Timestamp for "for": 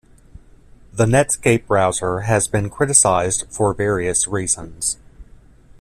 3.51-3.71